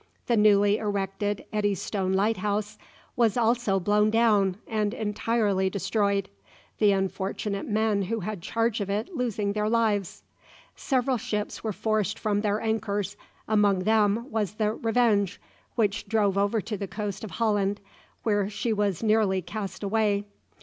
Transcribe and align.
The 0.25 0.35
newly 0.35 0.77
erected 0.79 1.45
Eddystone 1.53 2.13
Lighthouse 2.13 2.79
was 3.15 3.37
also 3.37 3.79
blown 3.79 4.09
down 4.09 4.57
and 4.67 4.95
entirely 4.95 5.69
destroyed, 5.69 6.27
the 6.79 6.91
unfortunate 6.91 7.69
men 7.69 8.01
who 8.01 8.21
had 8.21 8.41
charge 8.41 8.81
of 8.81 8.89
it 8.89 9.15
losing 9.15 9.53
their 9.53 9.69
lives. 9.69 10.23
Several 10.75 11.17
ships 11.17 11.63
were 11.63 11.71
forced 11.71 12.17
from 12.17 12.41
their 12.41 12.59
anchors: 12.59 13.15
among 13.47 13.83
them 13.83 14.25
was 14.31 14.53
the 14.55 14.73
"Revenge," 14.73 15.39
which 15.75 16.07
drove 16.07 16.35
over 16.35 16.61
to 16.61 16.77
the 16.77 16.87
coast 16.87 17.23
of 17.23 17.29
Holland, 17.37 17.79
where 18.23 18.49
she 18.49 18.73
was 18.73 19.03
nearly 19.03 19.43
cast 19.43 19.83
away. 19.83 20.25